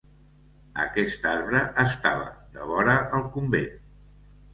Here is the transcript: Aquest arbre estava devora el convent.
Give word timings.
Aquest 0.83 1.27
arbre 1.31 1.61
estava 1.83 2.25
devora 2.55 2.95
el 3.19 3.27
convent. 3.37 3.77